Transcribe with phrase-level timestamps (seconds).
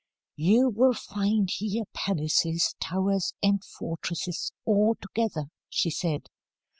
[0.35, 6.23] 'You will find here palaces, towers, and fortresses, all together,' she said.